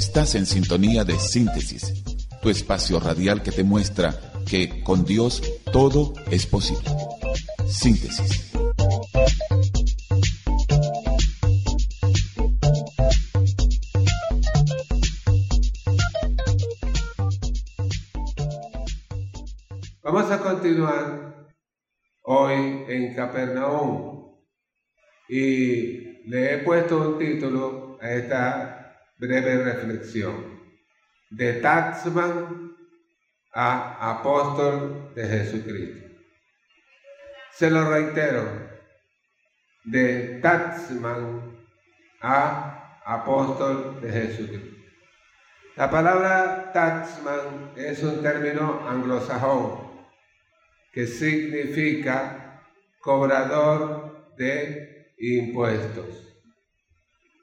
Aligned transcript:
Estás 0.00 0.34
en 0.34 0.46
sintonía 0.46 1.04
de 1.04 1.18
síntesis, 1.18 1.92
tu 2.40 2.48
espacio 2.48 2.98
radial 2.98 3.42
que 3.42 3.52
te 3.52 3.62
muestra 3.62 4.18
que 4.48 4.82
con 4.82 5.04
Dios 5.04 5.42
todo 5.74 6.14
es 6.30 6.46
posible. 6.46 6.88
Síntesis. 7.68 8.50
Vamos 20.02 20.30
a 20.30 20.38
continuar 20.38 21.52
hoy 22.22 22.84
en 22.88 23.14
Capernaum 23.14 24.38
y 25.28 26.26
le 26.26 26.54
he 26.54 26.58
puesto 26.64 26.96
un 27.06 27.18
título 27.18 27.98
a 28.00 28.10
esta 28.12 28.79
breve 29.20 29.62
reflexión. 29.62 30.60
De 31.30 31.60
Taxman 31.60 32.74
a 33.52 34.10
apóstol 34.18 35.12
de 35.14 35.28
Jesucristo. 35.28 36.08
Se 37.52 37.70
lo 37.70 37.88
reitero, 37.88 38.70
de 39.84 40.40
Taxman 40.40 41.56
a 42.20 42.98
apóstol 43.04 44.00
de 44.00 44.10
Jesucristo. 44.10 44.80
La 45.76 45.90
palabra 45.90 46.72
taxman 46.72 47.72
es 47.76 48.02
un 48.02 48.22
término 48.22 48.86
anglosajón 48.88 49.88
que 50.92 51.06
significa 51.06 52.60
cobrador 53.00 54.34
de 54.36 55.14
impuestos. 55.18 56.29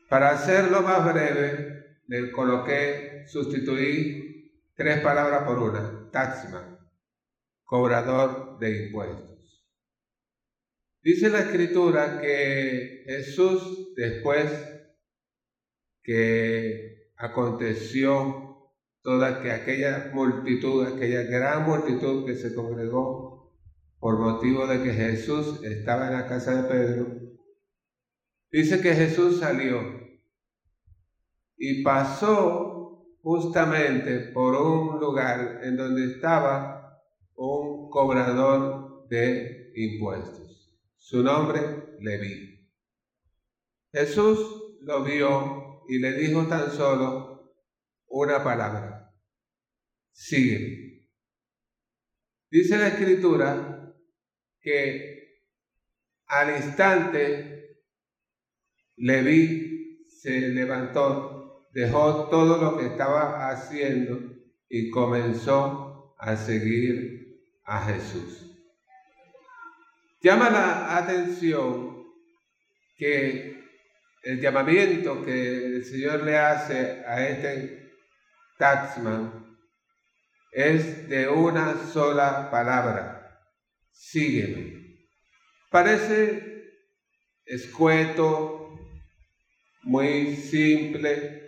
Para 0.09 0.29
hacerlo 0.29 0.83
más 0.83 1.13
breve, 1.13 1.99
le 2.07 2.31
coloqué, 2.31 3.25
sustituí 3.27 4.53
tres 4.73 5.01
palabras 5.01 5.43
por 5.43 5.59
una, 5.59 6.09
taxman, 6.11 6.79
cobrador 7.65 8.57
de 8.57 8.85
impuestos. 8.85 9.67
Dice 11.01 11.29
la 11.29 11.39
escritura 11.39 12.21
que 12.21 13.03
Jesús, 13.05 13.93
después 13.95 14.49
que 16.03 17.11
aconteció 17.17 18.71
toda 19.01 19.41
que 19.41 19.51
aquella 19.51 20.09
multitud, 20.13 20.87
aquella 20.87 21.23
gran 21.23 21.65
multitud 21.65 22.25
que 22.25 22.35
se 22.35 22.55
congregó 22.55 23.53
por 23.99 24.19
motivo 24.19 24.67
de 24.67 24.83
que 24.83 24.93
Jesús 24.93 25.61
estaba 25.63 26.07
en 26.07 26.13
la 26.13 26.27
casa 26.27 26.61
de 26.61 26.69
Pedro, 26.69 27.27
Dice 28.51 28.81
que 28.81 28.93
Jesús 28.93 29.39
salió 29.39 30.06
y 31.57 31.83
pasó 31.83 33.17
justamente 33.21 34.31
por 34.31 34.55
un 34.55 34.99
lugar 34.99 35.61
en 35.63 35.75
donde 35.75 36.05
estaba 36.05 37.03
un 37.35 37.89
cobrador 37.89 39.07
de 39.09 39.71
impuestos. 39.75 40.77
Su 40.95 41.23
nombre, 41.23 41.97
Leví. 41.99 42.69
Jesús 43.91 44.77
lo 44.81 45.03
vio 45.03 45.83
y 45.87 45.99
le 45.99 46.13
dijo 46.13 46.45
tan 46.47 46.71
solo 46.71 47.53
una 48.07 48.43
palabra. 48.43 49.13
Sigue. 50.11 51.07
Dice 52.49 52.77
la 52.77 52.89
escritura 52.89 53.93
que 54.61 55.43
al 56.27 56.55
instante 56.57 57.83
Leví 58.97 60.07
se 60.07 60.49
levantó, 60.49 61.36
dejó 61.71 62.27
todo 62.29 62.57
lo 62.57 62.77
que 62.77 62.87
estaba 62.87 63.49
haciendo 63.49 64.19
y 64.69 64.89
comenzó 64.89 66.15
a 66.17 66.35
seguir 66.35 67.41
a 67.65 67.85
Jesús. 67.85 68.47
Llama 70.21 70.49
la 70.49 70.97
atención 70.97 72.03
que 72.97 73.57
el 74.23 74.41
llamamiento 74.41 75.23
que 75.23 75.75
el 75.77 75.85
Señor 75.85 76.23
le 76.23 76.37
hace 76.37 77.03
a 77.05 77.27
este 77.27 77.91
taxman 78.57 79.47
es 80.51 81.07
de 81.07 81.29
una 81.29 81.77
sola 81.93 82.49
palabra, 82.49 83.39
sígueme. 83.91 85.07
Parece 85.69 86.73
escueto, 87.45 88.79
muy 89.83 90.35
simple, 90.35 91.46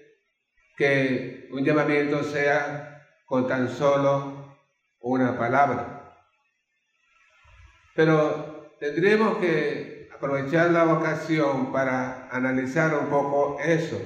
que 0.80 1.50
un 1.52 1.66
llamamiento 1.66 2.24
sea 2.24 3.06
con 3.26 3.50
tan 3.50 3.68
solo 3.68 4.56
una 5.02 5.38
palabra. 5.38 6.16
Pero 7.94 8.78
tendríamos 8.80 9.40
que 9.40 10.08
aprovechar 10.16 10.72
la 10.72 10.94
ocasión 10.94 11.74
para 11.74 12.30
analizar 12.30 12.98
un 12.98 13.10
poco 13.10 13.60
eso, 13.60 14.00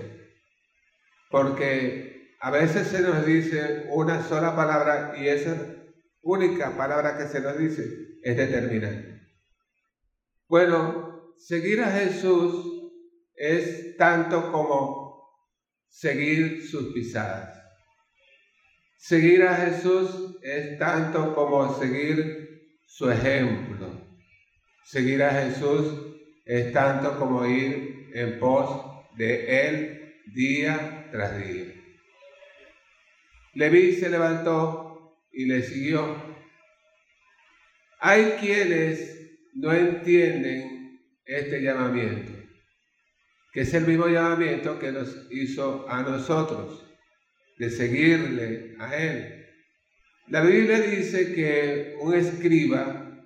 porque 1.30 2.34
a 2.40 2.50
veces 2.50 2.88
se 2.88 3.02
nos 3.02 3.24
dice 3.24 3.86
una 3.92 4.24
sola 4.24 4.56
palabra 4.56 5.14
y 5.16 5.28
esa 5.28 5.56
única 6.24 6.76
palabra 6.76 7.20
que 7.20 7.28
se 7.28 7.40
nos 7.40 7.56
dice 7.56 7.84
es 8.24 8.36
determinante. 8.36 9.22
Bueno, 10.48 11.36
seguir 11.38 11.84
a 11.84 11.92
Jesús 11.92 12.92
es 13.36 13.96
tanto 13.98 14.52
como 14.52 15.03
seguir 15.94 16.68
sus 16.68 16.92
pisadas. 16.92 17.62
Seguir 18.98 19.44
a 19.44 19.56
Jesús 19.56 20.40
es 20.42 20.80
tanto 20.80 21.36
como 21.36 21.78
seguir 21.80 22.80
su 22.88 23.12
ejemplo. 23.12 24.02
Seguir 24.84 25.22
a 25.24 25.30
Jesús 25.30 26.18
es 26.46 26.74
tanto 26.74 27.20
como 27.20 27.46
ir 27.46 28.10
en 28.14 28.40
pos 28.40 29.06
de 29.18 29.68
Él 29.68 30.16
día 30.34 31.10
tras 31.12 31.38
día. 31.38 31.74
Leví 33.54 33.94
se 33.94 34.10
levantó 34.10 35.16
y 35.32 35.46
le 35.46 35.62
siguió. 35.62 36.18
Hay 38.00 38.38
quienes 38.40 39.30
no 39.54 39.72
entienden 39.72 41.00
este 41.24 41.62
llamamiento 41.62 42.33
que 43.54 43.62
es 43.62 43.74
el 43.76 43.86
mismo 43.86 44.08
llamamiento 44.08 44.80
que 44.80 44.92
nos 44.92 45.28
hizo 45.30 45.88
a 45.88 46.02
nosotros, 46.02 46.84
de 47.60 47.70
seguirle 47.70 48.76
a 48.80 48.96
Él. 48.96 49.46
La 50.28 50.42
Biblia 50.42 50.82
dice 50.82 51.36
que 51.36 51.96
un 52.02 52.16
escriba 52.16 53.24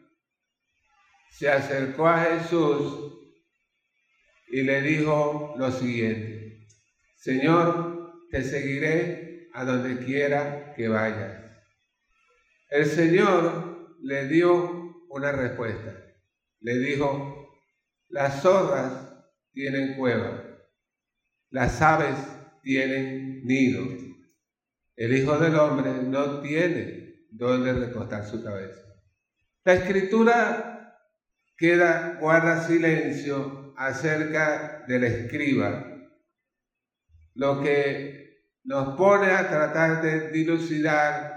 se 1.31 1.49
acercó 1.49 2.07
a 2.07 2.25
Jesús 2.25 3.13
y 4.49 4.63
le 4.63 4.81
dijo 4.81 5.55
lo 5.57 5.71
siguiente, 5.71 6.67
Señor, 7.15 8.25
te 8.29 8.43
seguiré 8.43 9.49
a 9.53 9.63
donde 9.63 10.03
quiera 10.03 10.73
que 10.75 10.89
vayas. 10.89 11.41
El 12.69 12.85
Señor 12.85 13.95
le 14.01 14.27
dio 14.27 15.05
una 15.09 15.31
respuesta. 15.31 16.03
Le 16.59 16.77
dijo, 16.79 17.61
las 18.09 18.41
zorras 18.41 19.06
tienen 19.57 19.95
cueva, 19.95 20.43
las 21.49 21.81
aves 21.81 22.15
tienen 22.61 23.43
nido. 23.43 23.87
El 24.95 25.17
Hijo 25.17 25.39
del 25.39 25.55
Hombre 25.55 25.93
no 26.03 26.41
tiene 26.41 27.25
donde 27.31 27.73
recostar 27.73 28.23
su 28.23 28.43
cabeza. 28.43 28.83
La 29.65 29.73
escritura 29.73 30.95
queda, 31.57 32.19
guarda 32.21 32.67
silencio 32.67 33.73
acerca 33.77 34.85
del 34.87 35.03
escriba, 35.05 36.07
lo 37.33 37.59
que 37.63 38.43
nos 38.63 38.95
pone 38.95 39.31
a 39.31 39.49
tratar 39.49 40.03
de 40.03 40.29
dilucidar 40.29 41.35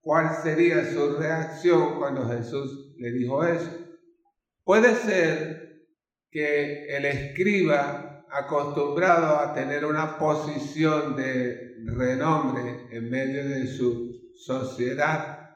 cuál 0.00 0.32
sería 0.44 0.84
su 0.84 1.16
reacción 1.16 1.98
cuando 1.98 2.28
Jesús 2.28 2.94
le 2.98 3.10
dijo 3.10 3.44
eso. 3.44 3.70
Puede 4.62 4.94
ser 4.94 5.71
que 6.32 6.86
el 6.86 7.04
escriba, 7.04 8.24
acostumbrado 8.30 9.38
a 9.38 9.52
tener 9.52 9.84
una 9.84 10.16
posición 10.16 11.14
de 11.14 11.76
renombre 11.84 12.86
en 12.90 13.10
medio 13.10 13.46
de 13.46 13.66
su 13.66 14.32
sociedad, 14.34 15.50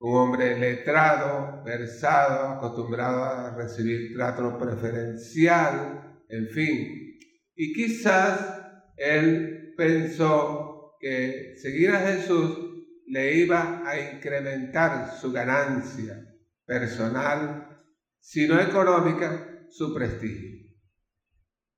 un 0.00 0.14
hombre 0.14 0.58
letrado, 0.58 1.64
versado, 1.64 2.50
acostumbrado 2.50 3.24
a 3.24 3.56
recibir 3.56 4.14
trato 4.14 4.58
preferencial, 4.58 6.20
en 6.28 6.48
fin. 6.50 7.18
Y 7.56 7.72
quizás 7.72 8.60
él 8.98 9.72
pensó 9.76 10.96
que 11.00 11.54
seguir 11.56 11.90
a 11.90 12.00
Jesús 12.00 12.58
le 13.06 13.36
iba 13.36 13.82
a 13.88 13.98
incrementar 13.98 15.10
su 15.18 15.32
ganancia 15.32 16.22
personal, 16.66 17.80
si 18.20 18.46
no 18.46 18.60
económica, 18.60 19.57
su 19.70 19.94
prestigio. 19.94 20.68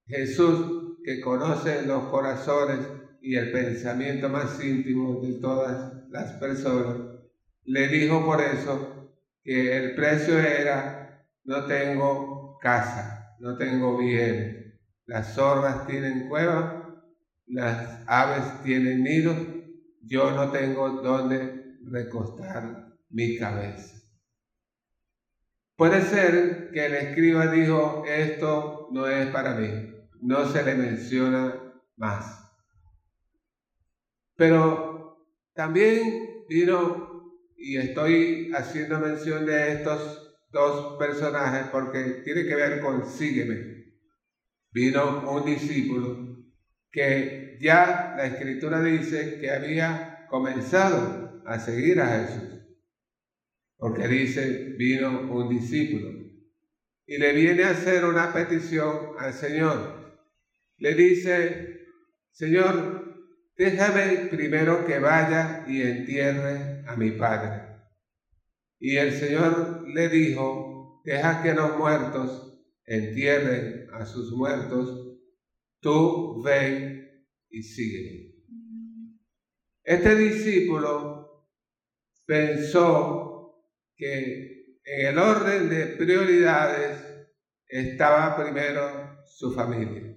Jesús, 0.07 0.99
que 1.05 1.21
conoce 1.21 1.83
los 1.87 2.05
corazones, 2.05 2.79
y 3.23 3.37
el 3.37 3.53
pensamiento 3.53 4.29
más 4.29 4.63
íntimo 4.63 5.21
de 5.21 5.35
todas 5.35 5.93
las 6.11 6.33
personas, 6.35 6.97
le 7.65 7.89
dijo 7.89 8.25
por 8.25 8.41
eso 8.41 9.15
que 9.43 9.77
el 9.77 9.95
precio 9.95 10.39
era, 10.39 11.23
no 11.45 11.67
tengo 11.67 12.59
casa, 12.61 13.37
no 13.39 13.57
tengo 13.57 13.99
bienes, 13.99 14.75
las 15.07 15.35
zorras 15.35 15.87
tienen 15.87 16.29
cueva, 16.29 17.05
las 17.47 18.03
aves 18.07 18.63
tienen 18.63 19.03
nido, 19.03 19.35
yo 20.03 20.31
no 20.33 20.51
tengo 20.51 21.03
dónde 21.03 21.79
recostar 21.85 22.95
mi 23.11 23.37
cabeza. 23.37 24.00
Puede 25.81 26.03
ser 26.03 26.73
que 26.75 26.85
el 26.85 26.93
escriba 26.93 27.51
dijo, 27.51 28.05
esto 28.07 28.89
no 28.93 29.07
es 29.07 29.29
para 29.29 29.55
mí, 29.55 29.67
no 30.21 30.45
se 30.45 30.63
le 30.63 30.75
menciona 30.75 31.55
más. 31.97 32.53
Pero 34.37 35.25
también 35.55 36.45
vino, 36.51 37.33
y 37.57 37.79
estoy 37.79 38.53
haciendo 38.55 39.01
mención 39.01 39.47
de 39.47 39.73
estos 39.73 40.37
dos 40.53 40.99
personajes 40.99 41.69
porque 41.73 42.21
tiene 42.25 42.45
que 42.45 42.57
ver 42.57 42.83
con 42.83 43.07
sígueme. 43.07 43.95
Vino 44.73 45.31
un 45.31 45.47
discípulo 45.47 46.45
que 46.93 47.57
ya 47.59 48.13
la 48.19 48.27
escritura 48.27 48.83
dice 48.83 49.39
que 49.41 49.51
había 49.51 50.27
comenzado 50.29 51.43
a 51.47 51.59
seguir 51.59 52.03
a 52.03 52.19
Jesús 52.19 52.60
porque 53.81 54.07
dice, 54.07 54.75
vino 54.77 55.33
un 55.33 55.49
discípulo 55.49 56.11
y 57.07 57.17
le 57.17 57.33
viene 57.33 57.65
a 57.65 57.71
hacer 57.71 58.05
una 58.05 58.33
petición 58.33 59.15
al 59.19 59.33
Señor. 59.33 60.21
Le 60.77 60.95
dice, 60.95 61.81
Señor, 62.31 63.33
déjame 63.57 64.29
primero 64.31 64.87
que 64.87 64.99
vaya 64.99 65.65
y 65.67 65.81
entierre 65.81 66.85
a 66.87 66.95
mi 66.95 67.13
padre. 67.13 67.69
Y 68.79 68.97
el 68.97 69.13
Señor 69.13 69.89
le 69.89 70.09
dijo, 70.11 71.03
deja 71.05 71.43
que 71.43 71.55
los 71.55 71.77
muertos 71.79 72.63
entierren 72.85 73.89
a 73.95 74.05
sus 74.05 74.31
muertos, 74.33 75.19
tú 75.81 76.43
ven 76.43 77.25
y 77.49 77.63
sigue. 77.63 78.45
Este 79.83 80.15
discípulo 80.17 81.49
pensó 82.27 83.30
que 84.01 84.79
en 84.83 85.07
el 85.09 85.19
orden 85.19 85.69
de 85.69 85.87
prioridades 85.89 87.05
estaba 87.69 88.35
primero 88.43 89.23
su 89.27 89.53
familia, 89.53 90.17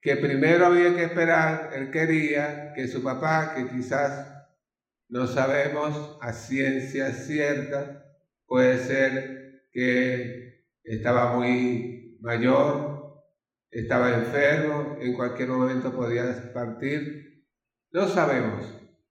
que 0.00 0.16
primero 0.16 0.66
había 0.66 0.94
que 0.94 1.02
esperar, 1.02 1.70
él 1.74 1.90
quería 1.90 2.72
que 2.72 2.86
su 2.86 3.02
papá, 3.02 3.52
que 3.54 3.68
quizás 3.68 4.32
no 5.08 5.26
sabemos 5.26 6.16
a 6.20 6.32
ciencia 6.32 7.10
cierta, 7.10 8.16
puede 8.46 8.78
ser 8.78 9.64
que 9.72 10.68
estaba 10.84 11.36
muy 11.36 12.16
mayor, 12.20 13.24
estaba 13.72 14.14
enfermo, 14.14 14.98
en 15.00 15.14
cualquier 15.14 15.48
momento 15.48 15.92
podía 15.92 16.52
partir, 16.52 17.44
no 17.90 18.08
sabemos, 18.08 18.66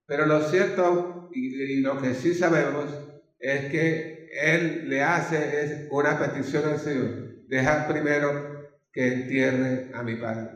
pero 0.06 0.24
lo 0.24 0.40
cierto 0.40 1.28
y, 1.34 1.54
y 1.54 1.80
lo 1.80 2.00
que 2.00 2.14
sí 2.14 2.34
sabemos 2.34 3.13
es 3.44 3.70
que 3.70 4.30
él 4.32 4.88
le 4.88 5.02
hace 5.02 5.86
una 5.90 6.18
petición 6.18 6.64
al 6.64 6.78
Señor. 6.78 7.46
Deja 7.46 7.86
primero 7.86 8.72
que 8.90 9.06
entierre 9.06 9.90
a 9.92 10.02
mi 10.02 10.16
padre, 10.16 10.50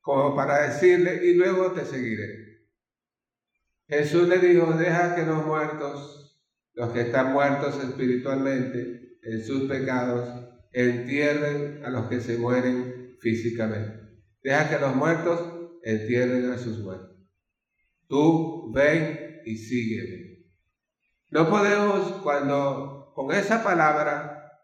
como 0.00 0.36
para 0.36 0.68
decirle, 0.68 1.24
y 1.24 1.34
luego 1.34 1.72
te 1.72 1.86
seguiré. 1.86 2.66
Jesús 3.88 4.28
le 4.28 4.38
dijo, 4.38 4.72
deja 4.72 5.14
que 5.16 5.24
los 5.24 5.46
muertos, 5.46 6.38
los 6.74 6.92
que 6.92 7.00
están 7.00 7.32
muertos 7.32 7.82
espiritualmente 7.82 9.18
en 9.22 9.42
sus 9.42 9.66
pecados, 9.66 10.28
entierren 10.72 11.82
a 11.82 11.88
los 11.88 12.10
que 12.10 12.20
se 12.20 12.36
mueren 12.36 13.16
físicamente. 13.20 14.00
Deja 14.42 14.68
que 14.68 14.78
los 14.78 14.94
muertos 14.94 15.70
entierren 15.82 16.52
a 16.52 16.58
sus 16.58 16.78
muertos. 16.80 17.16
Tú 18.06 18.70
ven 18.74 19.40
y 19.46 19.56
sígueme. 19.56 20.27
No 21.30 21.48
podemos, 21.50 22.12
cuando 22.22 23.12
con 23.14 23.32
esa 23.32 23.62
palabra, 23.62 24.62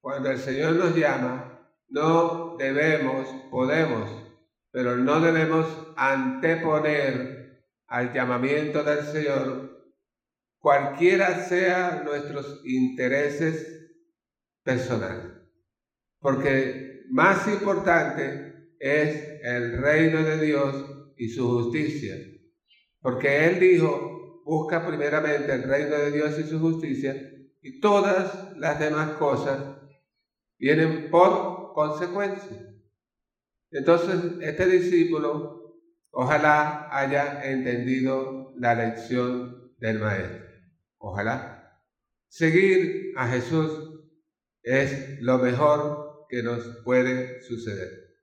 cuando 0.00 0.30
el 0.30 0.38
Señor 0.38 0.74
nos 0.74 0.94
llama, 0.94 1.70
no 1.88 2.56
debemos, 2.58 3.28
podemos, 3.50 4.10
pero 4.70 4.96
no 4.96 5.20
debemos 5.20 5.66
anteponer 5.96 7.64
al 7.86 8.12
llamamiento 8.12 8.82
del 8.82 9.04
Señor, 9.04 9.94
cualquiera 10.58 11.44
sean 11.44 12.04
nuestros 12.04 12.60
intereses 12.64 13.90
personales. 14.62 15.32
Porque 16.18 17.04
más 17.10 17.46
importante 17.48 18.74
es 18.78 19.40
el 19.42 19.78
reino 19.80 20.22
de 20.22 20.44
Dios 20.44 21.12
y 21.16 21.28
su 21.28 21.48
justicia. 21.48 22.16
Porque 23.00 23.46
Él 23.46 23.60
dijo, 23.60 24.11
busca 24.44 24.86
primeramente 24.86 25.52
el 25.52 25.62
reino 25.64 25.96
de 25.96 26.10
Dios 26.10 26.38
y 26.38 26.44
su 26.44 26.58
justicia, 26.58 27.14
y 27.60 27.80
todas 27.80 28.56
las 28.56 28.78
demás 28.78 29.12
cosas 29.12 29.60
vienen 30.58 31.10
por 31.10 31.72
consecuencia. 31.74 32.72
Entonces, 33.70 34.20
este 34.40 34.66
discípulo 34.66 35.78
ojalá 36.10 36.88
haya 36.90 37.44
entendido 37.50 38.52
la 38.58 38.74
lección 38.74 39.72
del 39.78 39.98
maestro. 39.98 40.44
Ojalá. 40.98 41.80
Seguir 42.28 43.12
a 43.16 43.28
Jesús 43.28 44.00
es 44.62 45.20
lo 45.20 45.38
mejor 45.38 46.26
que 46.28 46.42
nos 46.42 46.64
puede 46.84 47.42
suceder. 47.42 48.16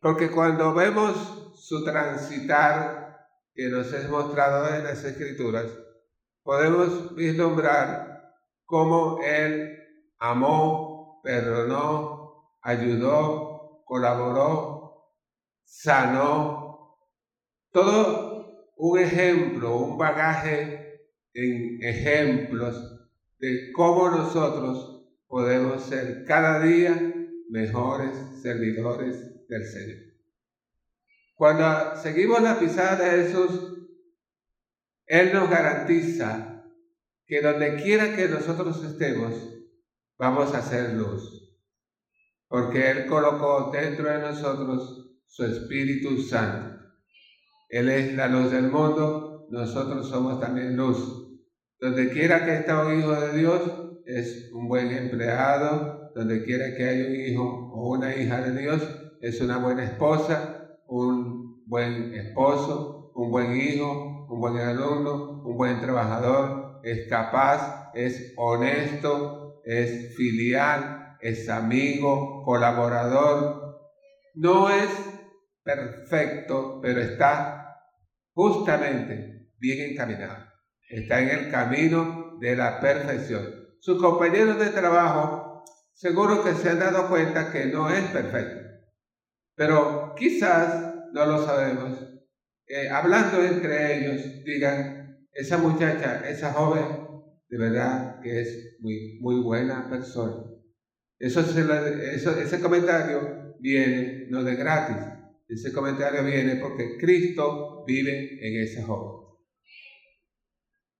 Porque 0.00 0.30
cuando 0.30 0.74
vemos 0.74 1.52
su 1.56 1.84
transitar 1.84 3.11
que 3.54 3.68
nos 3.68 3.92
es 3.92 4.08
mostrado 4.08 4.74
en 4.74 4.84
las 4.84 5.04
Escrituras, 5.04 5.66
podemos 6.42 7.14
vislumbrar 7.14 8.34
cómo 8.64 9.20
Él 9.22 9.78
amó, 10.18 11.20
perdonó, 11.22 12.58
ayudó, 12.62 13.82
colaboró, 13.84 15.12
sanó. 15.64 16.98
Todo 17.70 18.72
un 18.76 18.98
ejemplo, 18.98 19.76
un 19.76 19.98
bagaje 19.98 21.00
en 21.34 21.82
ejemplos 21.82 23.08
de 23.38 23.72
cómo 23.72 24.10
nosotros 24.10 25.06
podemos 25.26 25.82
ser 25.82 26.24
cada 26.26 26.60
día 26.60 26.94
mejores 27.48 28.16
servidores 28.40 29.46
del 29.48 29.64
Señor. 29.64 30.11
Cuando 31.34 31.96
seguimos 31.96 32.42
la 32.42 32.58
pisada 32.58 32.96
de 32.96 33.24
Jesús, 33.24 33.88
Él 35.06 35.32
nos 35.32 35.50
garantiza 35.50 36.64
que 37.26 37.40
donde 37.40 37.76
quiera 37.82 38.14
que 38.14 38.28
nosotros 38.28 38.84
estemos, 38.84 39.34
vamos 40.18 40.54
a 40.54 40.62
ser 40.62 40.94
luz. 40.94 41.56
Porque 42.48 42.90
Él 42.90 43.06
colocó 43.06 43.70
dentro 43.72 44.08
de 44.10 44.18
nosotros 44.18 45.18
su 45.26 45.44
Espíritu 45.44 46.20
Santo. 46.20 46.78
Él 47.70 47.88
es 47.88 48.14
la 48.14 48.28
luz 48.28 48.50
del 48.50 48.70
mundo, 48.70 49.46
nosotros 49.50 50.08
somos 50.08 50.38
también 50.38 50.76
luz. 50.76 51.22
Donde 51.80 52.10
quiera 52.10 52.44
que 52.44 52.56
esté 52.56 52.74
un 52.74 52.98
hijo 52.98 53.12
de 53.18 53.38
Dios, 53.38 53.62
es 54.04 54.50
un 54.52 54.68
buen 54.68 54.90
empleado. 54.90 56.12
Donde 56.14 56.44
quiera 56.44 56.76
que 56.76 56.86
haya 56.86 57.06
un 57.06 57.16
hijo 57.16 57.70
o 57.72 57.96
una 57.96 58.14
hija 58.14 58.42
de 58.42 58.60
Dios, 58.60 58.82
es 59.22 59.40
una 59.40 59.56
buena 59.56 59.84
esposa, 59.84 60.61
un 60.92 61.64
buen 61.66 62.12
esposo, 62.14 63.12
un 63.14 63.30
buen 63.30 63.56
hijo, 63.56 64.26
un 64.28 64.40
buen 64.40 64.58
alumno, 64.58 65.42
un 65.42 65.56
buen 65.56 65.80
trabajador, 65.80 66.80
es 66.84 67.08
capaz, 67.08 67.90
es 67.94 68.34
honesto, 68.36 69.62
es 69.64 70.14
filial, 70.14 71.16
es 71.20 71.48
amigo, 71.48 72.42
colaborador. 72.44 73.80
No 74.34 74.68
es 74.68 74.90
perfecto, 75.62 76.80
pero 76.82 77.00
está 77.00 77.74
justamente 78.34 79.48
bien 79.58 79.92
encaminado. 79.92 80.44
Está 80.90 81.20
en 81.20 81.30
el 81.30 81.50
camino 81.50 82.36
de 82.38 82.54
la 82.54 82.80
perfección. 82.80 83.46
Sus 83.80 83.98
compañeros 83.98 84.58
de 84.58 84.68
trabajo 84.68 85.64
seguro 85.94 86.44
que 86.44 86.52
se 86.52 86.68
han 86.68 86.80
dado 86.80 87.08
cuenta 87.08 87.50
que 87.50 87.66
no 87.66 87.88
es 87.88 88.02
perfecto 88.10 88.62
pero 89.54 90.01
quizás, 90.16 90.94
no 91.12 91.26
lo 91.26 91.44
sabemos, 91.44 91.98
eh, 92.66 92.88
hablando 92.88 93.42
entre 93.42 93.98
ellos, 93.98 94.44
digan, 94.44 95.26
esa 95.32 95.58
muchacha, 95.58 96.28
esa 96.28 96.52
joven, 96.52 96.84
de 97.48 97.58
verdad 97.58 98.20
que 98.20 98.40
es 98.40 98.76
muy, 98.80 99.18
muy 99.20 99.40
buena 99.42 99.88
persona. 99.88 100.44
Eso, 101.18 101.40
ese 101.40 102.60
comentario 102.60 103.54
viene 103.60 104.26
no 104.28 104.42
de 104.42 104.56
gratis, 104.56 104.96
Ese 105.48 105.72
comentario 105.72 106.24
viene 106.24 106.56
porque 106.56 106.96
Cristo 106.98 107.84
vive 107.86 108.38
en 108.40 108.62
ese 108.62 108.82
joven. 108.82 109.22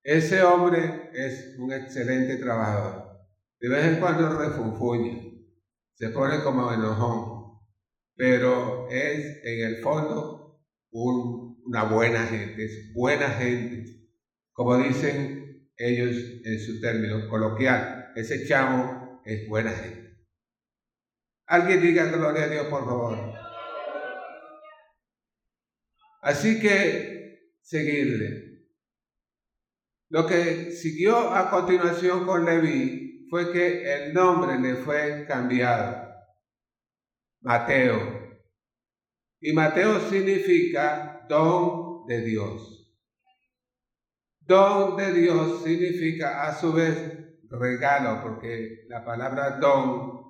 Ese 0.04 0.42
hombre 0.42 1.10
es 1.14 1.56
un 1.58 1.72
excelente 1.72 2.36
trabajador. 2.36 3.20
De 3.60 3.68
vez 3.68 3.84
en 3.86 4.00
cuando 4.00 4.38
refunfuña, 4.38 5.22
se 5.94 6.08
pone 6.10 6.42
como 6.42 6.72
enojón, 6.72 7.31
pero 8.22 8.86
es 8.88 9.40
en 9.42 9.66
el 9.66 9.82
fondo 9.82 10.64
una 10.92 11.82
buena 11.82 12.24
gente, 12.24 12.64
es 12.64 12.92
buena 12.94 13.28
gente. 13.28 14.00
Como 14.52 14.76
dicen 14.76 15.68
ellos 15.76 16.14
en 16.44 16.60
su 16.60 16.80
término 16.80 17.28
coloquial, 17.28 18.12
ese 18.14 18.46
chamo 18.46 19.20
es 19.24 19.48
buena 19.48 19.72
gente. 19.72 20.24
Alguien 21.46 21.82
diga 21.82 22.04
gloria 22.12 22.44
a 22.44 22.48
Dios, 22.48 22.66
por 22.68 22.84
favor. 22.84 23.18
Así 26.20 26.60
que 26.60 27.56
seguirle. 27.60 28.68
Lo 30.10 30.28
que 30.28 30.70
siguió 30.70 31.34
a 31.34 31.50
continuación 31.50 32.24
con 32.24 32.44
Leví 32.44 33.26
fue 33.28 33.52
que 33.52 33.92
el 33.92 34.14
nombre 34.14 34.60
le 34.60 34.76
fue 34.76 35.24
cambiado. 35.26 36.11
Mateo. 37.42 38.38
Y 39.40 39.52
Mateo 39.52 40.00
significa 40.08 41.26
don 41.28 42.06
de 42.06 42.20
Dios. 42.22 42.94
Don 44.40 44.96
de 44.96 45.12
Dios 45.12 45.62
significa 45.62 46.46
a 46.46 46.54
su 46.54 46.72
vez 46.72 46.96
regalo, 47.50 48.22
porque 48.22 48.84
la 48.88 49.04
palabra 49.04 49.58
don 49.58 50.22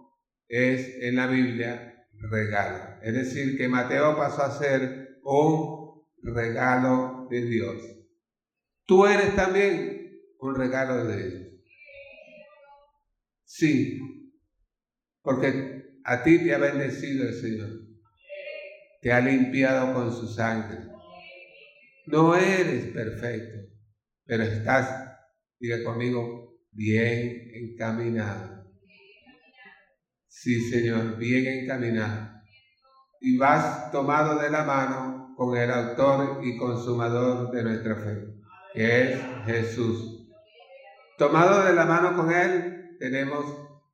es 0.49 0.97
en 1.03 1.17
la 1.17 1.27
Biblia 1.27 2.07
regalo. 2.31 3.01
Es 3.03 3.15
decir, 3.15 3.57
que 3.57 3.69
Mateo 3.69 4.17
pasó 4.17 4.43
a 4.43 4.51
ser 4.51 5.19
un 5.23 6.03
regalo 6.23 7.27
de 7.31 7.43
Dios. 7.43 7.77
Tú 8.85 9.07
eres 9.07 9.35
también 9.37 10.21
un 10.39 10.55
regalo 10.55 11.05
de 11.05 11.29
Dios. 11.29 11.43
Sí, 13.45 14.01
porque 15.23 15.72
a 16.05 16.23
ti 16.23 16.45
te 16.45 16.55
ha 16.55 16.59
bendecido 16.59 17.29
el 17.29 17.35
Señor. 17.35 17.71
Te 19.01 19.13
ha 19.13 19.21
limpiado 19.21 19.95
con 19.95 20.13
su 20.13 20.29
sangre. 20.29 20.79
No 22.07 22.35
eres 22.37 22.87
perfecto, 22.93 23.73
pero 24.25 24.43
estás, 24.43 25.17
diga 25.59 25.83
conmigo, 25.85 26.59
bien 26.71 27.51
encaminado. 27.55 28.67
Sí, 30.29 30.61
Señor, 30.71 31.17
bien 31.19 31.47
encaminado. 31.47 32.43
Y 33.21 33.37
vas 33.37 33.91
tomado 33.93 34.41
de 34.41 34.51
la 34.51 34.65
mano 34.65 35.35
con 35.37 35.57
el 35.57 35.71
autor 35.71 36.41
y 36.45 36.57
consumador 36.57 37.51
de 37.53 37.63
nuestra 37.63 37.97
fe 37.97 38.43
que 38.73 39.13
es 39.13 39.21
Jesús. 39.45 40.29
Tomado 41.19 41.65
de 41.65 41.75
la 41.75 41.85
mano 41.85 42.17
con 42.17 42.33
Él, 42.33 42.97
tenemos 42.99 43.45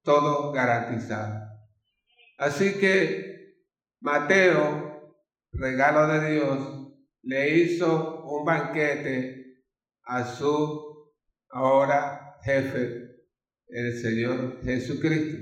todo 0.02 0.52
garantizado. 0.52 1.38
Así 2.38 2.78
que 2.78 3.57
Mateo, 4.00 5.16
regalo 5.52 6.07
de 6.07 6.33
Dios, 6.33 6.92
le 7.23 7.57
hizo 7.59 8.25
un 8.25 8.45
banquete 8.45 9.64
a 10.04 10.25
su 10.25 11.12
ahora 11.50 12.37
jefe, 12.42 13.16
el 13.66 14.00
Señor 14.00 14.62
Jesucristo. 14.62 15.37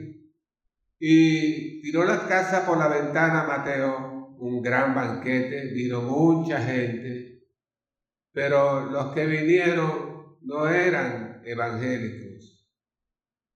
Y 0.98 1.82
tiró 1.82 2.04
la 2.04 2.26
casa 2.26 2.64
por 2.64 2.78
la 2.78 2.88
ventana 2.88 3.44
Mateo, 3.44 4.34
un 4.38 4.62
gran 4.62 4.94
banquete, 4.94 5.72
vino 5.74 6.00
mucha 6.00 6.58
gente, 6.60 7.46
pero 8.32 8.86
los 8.86 9.14
que 9.14 9.26
vinieron 9.26 10.38
no 10.40 10.66
eran 10.66 11.42
evangélicos, 11.44 12.66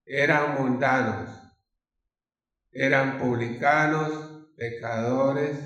eran 0.04 0.62
mundanos, 0.62 1.39
eran 2.72 3.18
publicanos, 3.18 4.48
pecadores, 4.56 5.58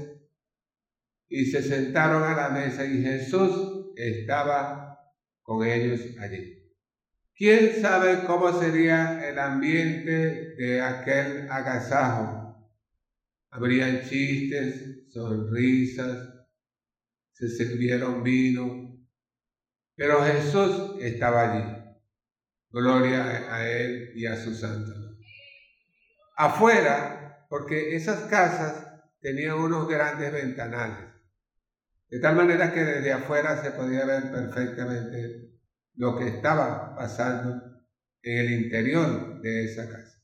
y 1.28 1.46
se 1.46 1.62
sentaron 1.62 2.23
a 2.23 2.34
la 2.34 2.49
mesa 2.50 2.84
y 2.84 3.02
Jesús 3.02 3.92
estaba 3.96 4.99
con 5.42 5.66
ellos 5.66 6.00
allí. 6.20 6.62
¿Quién 7.37 7.80
sabe 7.80 8.25
cómo 8.26 8.52
sería 8.52 9.28
el 9.28 9.38
ambiente 9.38 10.54
de 10.54 10.80
aquel 10.80 11.50
agasajo? 11.50 12.70
Habrían 13.50 14.02
chistes, 14.02 15.11
sonrisas, 15.12 16.34
se 17.32 17.49
sirvieron 17.49 18.23
vino, 18.23 18.96
pero 19.96 20.23
Jesús 20.23 20.96
estaba 21.00 21.52
allí. 21.52 21.84
Gloria 22.70 23.52
a 23.52 23.68
Él 23.68 24.12
y 24.14 24.26
a 24.26 24.37
su 24.37 24.54
santo. 24.54 25.03
Afuera, 26.37 27.47
porque 27.49 27.95
esas 27.95 28.23
casas 28.25 28.87
tenían 29.21 29.59
unos 29.59 29.88
grandes 29.88 30.33
ventanales. 30.33 31.14
De 32.09 32.21
tal 32.21 32.37
manera 32.37 32.73
que 32.73 32.85
desde 32.85 33.12
afuera 33.12 33.62
se 33.62 33.71
podía 33.71 34.05
ver 34.05 34.31
perfectamente 34.31 35.50
lo 35.95 36.17
que 36.17 36.29
estaba 36.29 36.95
pasando 36.95 37.62
en 38.23 38.38
el 38.38 38.50
interior 38.64 39.41
de 39.41 39.64
esa 39.64 39.88
casa. 39.88 40.23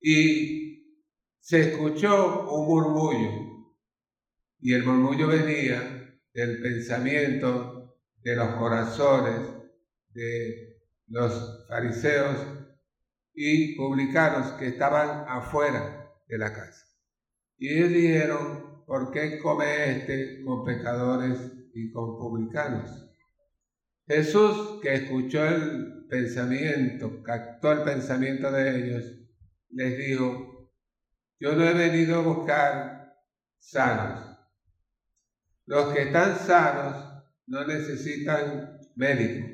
Y 0.00 1.00
se 1.40 1.60
escuchó 1.60 2.50
un 2.50 2.66
murmullo. 2.66 3.66
Y 4.60 4.72
el 4.72 4.84
murmullo 4.84 5.28
venía 5.28 6.20
del 6.32 6.60
pensamiento 6.60 7.98
de 8.22 8.36
los 8.36 8.48
corazones 8.56 9.40
de 10.14 10.78
los 11.08 11.66
fariseos 11.68 12.36
y 13.34 13.74
publicanos 13.76 14.52
que 14.52 14.68
estaban 14.68 15.26
afuera 15.28 16.10
de 16.28 16.38
la 16.38 16.52
casa. 16.52 16.86
Y 17.58 17.68
ellos 17.68 17.88
dijeron, 17.90 18.84
¿por 18.86 19.10
qué 19.10 19.38
come 19.38 19.98
este 19.98 20.42
con 20.44 20.64
pecadores 20.64 21.38
y 21.74 21.90
con 21.90 22.16
publicanos? 22.16 23.04
Jesús, 24.06 24.80
que 24.82 24.94
escuchó 24.94 25.44
el 25.44 26.06
pensamiento, 26.08 27.22
captó 27.22 27.72
el 27.72 27.82
pensamiento 27.82 28.50
de 28.52 28.76
ellos, 28.76 29.04
les 29.70 29.98
dijo, 29.98 30.70
yo 31.40 31.54
no 31.54 31.64
he 31.64 31.72
venido 31.72 32.20
a 32.20 32.22
buscar 32.22 33.16
sanos. 33.58 34.38
Los 35.66 35.92
que 35.94 36.02
están 36.02 36.36
sanos 36.38 37.24
no 37.46 37.66
necesitan 37.66 38.78
médico. 38.94 39.48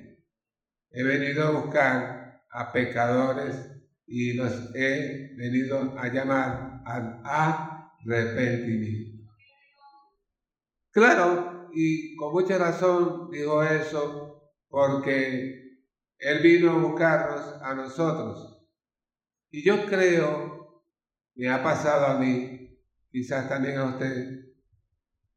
He 0.90 1.02
venido 1.04 1.46
a 1.46 1.50
buscar 1.52 2.42
a 2.50 2.72
pecadores 2.72 3.69
y 4.12 4.32
los 4.32 4.74
he 4.74 5.30
venido 5.36 5.96
a 5.96 6.08
llamar 6.08 6.82
al 6.84 7.22
arrepentimiento. 7.24 9.22
Claro, 10.90 11.70
y 11.72 12.16
con 12.16 12.32
mucha 12.32 12.58
razón 12.58 13.30
dijo 13.30 13.62
eso, 13.62 14.52
porque 14.68 15.84
Él 16.18 16.42
vino 16.42 16.72
a 16.72 16.78
buscarnos 16.78 17.62
a 17.62 17.72
nosotros. 17.76 18.66
Y 19.52 19.64
yo 19.64 19.86
creo, 19.86 20.82
me 21.36 21.48
ha 21.48 21.62
pasado 21.62 22.06
a 22.06 22.18
mí, 22.18 22.80
quizás 23.12 23.48
también 23.48 23.78
a 23.78 23.90
usted, 23.90 24.40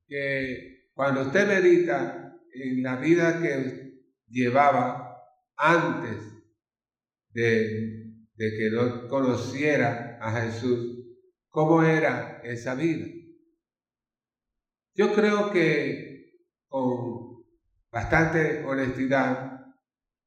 que 0.08 0.90
cuando 0.96 1.22
usted 1.22 1.48
medita 1.48 2.40
en 2.52 2.82
la 2.82 2.96
vida 2.96 3.40
que 3.40 4.02
llevaba 4.30 5.16
antes 5.58 6.24
de, 7.30 8.03
que 8.38 8.70
no 8.72 9.08
conociera 9.08 10.18
a 10.22 10.42
Jesús, 10.42 11.06
cómo 11.50 11.84
era 11.84 12.42
esa 12.44 12.76
vida. 12.76 13.06
Yo 14.96 15.14
creo 15.14 15.52
que 15.52 16.38
con 16.68 17.44
bastante 17.92 18.64
honestidad 18.66 19.60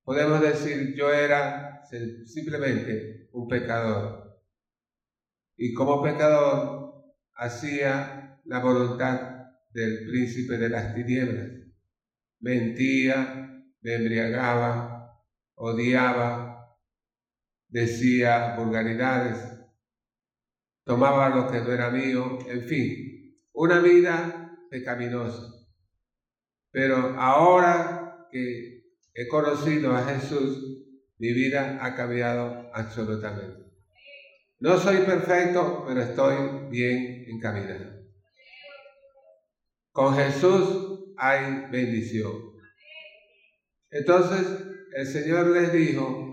podemos 0.05 0.41
decir 0.41 0.95
yo 0.97 1.13
era 1.13 1.83
simplemente 2.25 3.29
un 3.33 3.49
pecador. 3.49 4.41
Y 5.57 5.73
como 5.73 6.03
pecador 6.03 7.05
hacía 7.35 8.41
la 8.45 8.61
voluntad 8.61 9.47
del 9.71 10.07
príncipe 10.07 10.59
de 10.59 10.69
las 10.69 10.95
tinieblas 10.95 11.67
mentía, 12.41 13.65
me 13.81 13.95
embriagaba, 13.95 15.23
odiaba, 15.55 16.46
decía 17.76 18.54
vulgaridades, 18.56 19.37
tomaba 20.83 21.28
lo 21.28 21.47
que 21.50 21.61
no 21.61 21.71
era 21.71 21.90
mío, 21.90 22.38
en 22.49 22.62
fin, 22.66 23.37
una 23.52 23.80
vida 23.80 24.56
pecaminosa. 24.71 25.52
Pero 26.71 26.97
ahora 27.21 28.28
que 28.30 28.83
he 29.12 29.28
conocido 29.28 29.95
a 29.95 30.04
Jesús, 30.04 30.87
mi 31.18 31.35
vida 31.35 31.78
ha 31.83 31.95
cambiado 31.95 32.71
absolutamente. 32.73 33.66
No 34.59 34.78
soy 34.78 35.04
perfecto, 35.04 35.85
pero 35.87 36.00
estoy 36.00 36.71
bien 36.71 37.26
encaminado. 37.28 38.06
Con 39.92 40.16
Jesús 40.16 41.12
hay 41.18 41.66
bendición. 41.71 42.33
Entonces 43.90 44.47
el 44.95 45.06
Señor 45.06 45.49
les 45.49 45.75
dijo, 45.75 46.25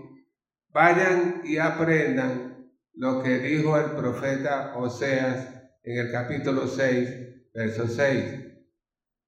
vayan 0.74 1.42
y 1.44 1.56
aprendan 1.56 2.68
lo 2.94 3.22
que 3.22 3.38
dijo 3.38 3.78
el 3.78 3.92
profeta 3.92 4.74
Oseas 4.76 5.48
en 5.84 5.98
el 5.98 6.12
capítulo 6.12 6.66
6, 6.66 7.52
verso 7.54 7.86
6. 7.86 8.24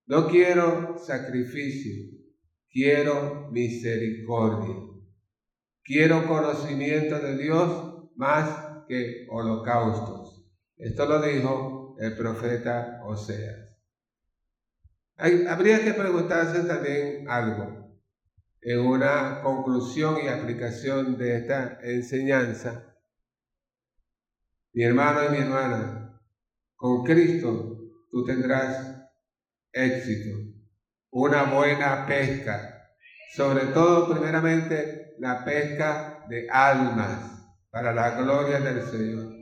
No 0.07 0.29
quiero 0.29 0.99
sacrificio, 0.99 2.19
quiero 2.69 3.49
misericordia. 3.53 4.75
Quiero 5.85 6.26
conocimiento 6.26 7.21
de 7.21 7.37
Dios 7.37 8.11
más 8.17 8.85
que 8.88 9.29
holocaustos. 9.31 10.50
Esto 10.76 11.07
lo 11.07 11.23
dijo 11.23 11.97
el 12.00 12.17
profeta 12.17 13.03
Oseas. 13.07 13.71
habría 15.17 15.85
que 15.85 15.95
preguntarse 15.95 16.65
también 16.65 17.31
algo 17.31 17.86
en 18.68 18.80
una 18.80 19.42
conclusión 19.42 20.16
y 20.25 20.26
aplicación 20.26 21.16
de 21.16 21.37
esta 21.37 21.78
enseñanza. 21.82 22.96
Mi 24.73 24.82
hermano 24.82 25.20
y 25.25 25.28
mi 25.30 25.38
hermana, 25.38 26.20
con 26.75 27.04
Cristo 27.04 27.78
tú 28.11 28.25
tendrás 28.25 29.08
éxito, 29.73 30.37
una 31.11 31.44
buena 31.44 32.06
pesca, 32.06 32.90
sobre 33.37 33.66
todo 33.66 34.12
primeramente 34.12 35.14
la 35.20 35.44
pesca 35.44 36.26
de 36.28 36.49
almas 36.50 37.46
para 37.70 37.92
la 37.92 38.20
gloria 38.20 38.58
del 38.58 38.82
Señor. 38.82 39.32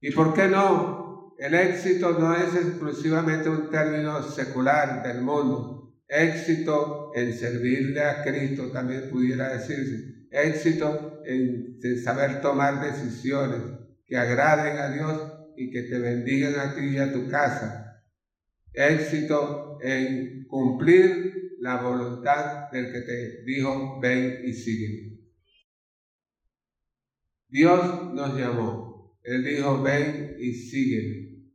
¿Y 0.00 0.10
por 0.10 0.34
qué 0.34 0.48
no? 0.48 1.36
El 1.38 1.54
éxito 1.54 2.18
no 2.18 2.34
es 2.34 2.56
exclusivamente 2.56 3.48
un 3.48 3.70
término 3.70 4.20
secular 4.20 5.00
del 5.04 5.22
mundo. 5.22 5.79
Éxito 6.10 7.12
en 7.14 7.32
servirle 7.32 8.02
a 8.02 8.22
Cristo 8.22 8.70
también 8.72 9.08
pudiera 9.10 9.56
decirse. 9.56 10.26
Éxito 10.30 11.22
en 11.24 11.78
saber 12.02 12.40
tomar 12.40 12.80
decisiones 12.82 13.62
que 14.06 14.16
agraden 14.16 14.78
a 14.78 14.90
Dios 14.90 15.32
y 15.56 15.70
que 15.70 15.82
te 15.82 15.98
bendigan 15.98 16.58
a 16.58 16.74
ti 16.74 16.86
y 16.88 16.98
a 16.98 17.12
tu 17.12 17.28
casa 17.28 17.90
éxito 18.72 19.78
en 19.82 20.46
cumplir 20.46 21.56
la 21.60 21.82
voluntad 21.82 22.70
del 22.70 22.92
que 22.92 23.00
te 23.00 23.42
dijo, 23.44 23.98
ven 24.00 24.40
y 24.44 24.52
sigue. 24.52 25.18
Dios 27.48 28.14
nos 28.14 28.38
llamó. 28.38 29.18
Él 29.22 29.44
dijo, 29.44 29.82
ven 29.82 30.36
y 30.38 30.52
sigue. 30.52 31.50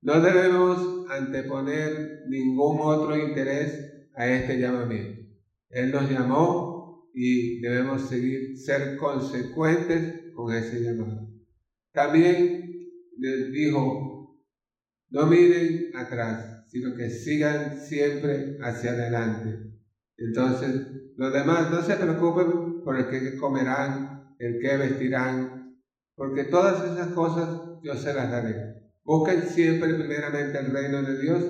No 0.00 0.20
debemos 0.20 0.95
anteponer 1.10 2.24
ningún 2.28 2.78
otro 2.80 3.16
interés 3.16 4.08
a 4.14 4.28
este 4.28 4.58
llamamiento. 4.58 5.22
Él 5.70 5.92
nos 5.92 6.10
llamó 6.10 7.10
y 7.14 7.60
debemos 7.60 8.08
seguir, 8.08 8.58
ser 8.58 8.96
consecuentes 8.96 10.32
con 10.34 10.52
ese 10.52 10.82
llamado. 10.82 11.28
También 11.92 12.90
les 13.18 13.52
dijo, 13.52 14.42
no 15.10 15.26
miren 15.26 15.96
atrás, 15.96 16.64
sino 16.68 16.94
que 16.94 17.08
sigan 17.08 17.78
siempre 17.78 18.58
hacia 18.60 18.90
adelante. 18.90 19.72
Entonces, 20.18 20.86
los 21.16 21.32
demás 21.32 21.70
no 21.70 21.82
se 21.82 21.96
preocupen 21.96 22.82
por 22.82 22.96
el 22.98 23.08
que 23.08 23.36
comerán, 23.36 24.34
el 24.38 24.60
que 24.60 24.76
vestirán, 24.76 25.80
porque 26.14 26.44
todas 26.44 26.92
esas 26.92 27.12
cosas 27.12 27.48
yo 27.82 27.94
se 27.94 28.12
las 28.12 28.30
daré. 28.30 28.75
Busquen 29.06 29.42
siempre 29.42 29.94
primeramente 29.94 30.58
el 30.58 30.72
reino 30.72 31.00
de 31.00 31.22
Dios 31.22 31.44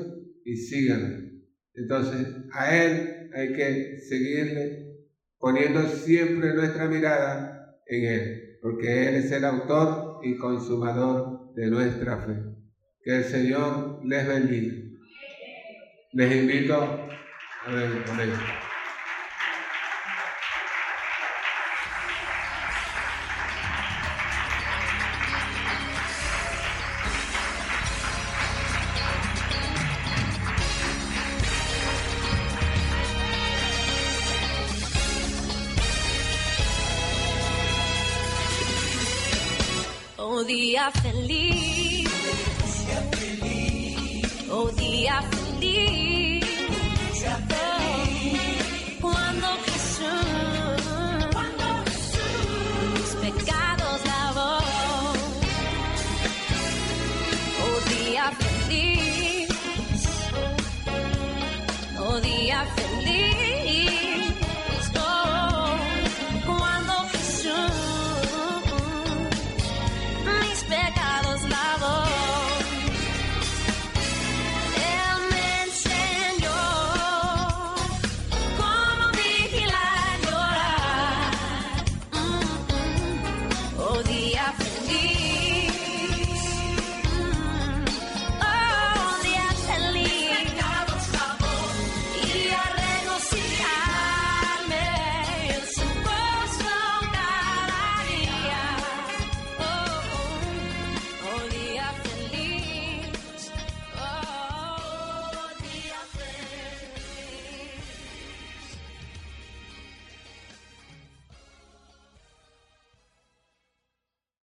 y 0.44 0.56
sigan. 0.56 1.42
Entonces, 1.72 2.28
a 2.52 2.76
Él 2.76 3.30
hay 3.34 3.54
que 3.54 3.98
seguirle 3.98 4.92
poniendo 5.38 5.82
siempre 5.84 6.52
nuestra 6.52 6.86
mirada 6.86 7.80
en 7.86 8.04
Él, 8.04 8.58
porque 8.60 9.08
Él 9.08 9.14
es 9.14 9.32
el 9.32 9.46
autor 9.46 10.20
y 10.22 10.36
consumador 10.36 11.54
de 11.54 11.70
nuestra 11.70 12.18
fe. 12.18 12.34
Que 13.02 13.16
el 13.16 13.24
Señor 13.24 14.02
les 14.04 14.28
bendiga. 14.28 14.74
Les 16.12 16.36
invito 16.36 16.74
a 16.74 17.72
ver 17.72 18.04
con 18.04 18.20
ellos. 18.20 18.65
o 44.56 44.72
dia 44.72 45.20
feliz. 45.22 46.46